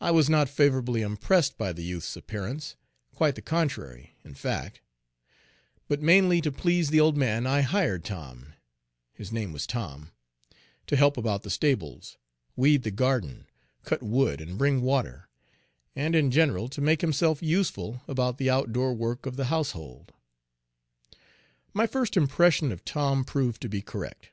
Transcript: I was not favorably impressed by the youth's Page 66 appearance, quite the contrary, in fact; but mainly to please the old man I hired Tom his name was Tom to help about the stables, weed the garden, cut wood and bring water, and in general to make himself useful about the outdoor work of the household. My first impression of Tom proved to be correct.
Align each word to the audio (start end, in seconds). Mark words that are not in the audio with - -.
I 0.00 0.10
was 0.10 0.30
not 0.30 0.48
favorably 0.48 1.02
impressed 1.02 1.58
by 1.58 1.74
the 1.74 1.82
youth's 1.84 2.14
Page 2.14 2.22
66 2.22 2.24
appearance, 2.24 2.76
quite 3.14 3.34
the 3.34 3.42
contrary, 3.42 4.14
in 4.24 4.32
fact; 4.32 4.80
but 5.86 6.00
mainly 6.00 6.40
to 6.40 6.50
please 6.50 6.88
the 6.88 7.00
old 7.00 7.14
man 7.18 7.46
I 7.46 7.60
hired 7.60 8.06
Tom 8.06 8.54
his 9.12 9.32
name 9.32 9.52
was 9.52 9.66
Tom 9.66 10.12
to 10.86 10.96
help 10.96 11.18
about 11.18 11.42
the 11.42 11.50
stables, 11.50 12.16
weed 12.56 12.84
the 12.84 12.90
garden, 12.90 13.44
cut 13.82 14.02
wood 14.02 14.40
and 14.40 14.56
bring 14.56 14.80
water, 14.80 15.28
and 15.94 16.16
in 16.16 16.30
general 16.30 16.70
to 16.70 16.80
make 16.80 17.02
himself 17.02 17.42
useful 17.42 18.00
about 18.08 18.38
the 18.38 18.48
outdoor 18.48 18.94
work 18.94 19.26
of 19.26 19.36
the 19.36 19.48
household. 19.52 20.14
My 21.74 21.86
first 21.86 22.16
impression 22.16 22.72
of 22.72 22.82
Tom 22.86 23.26
proved 23.26 23.60
to 23.60 23.68
be 23.68 23.82
correct. 23.82 24.30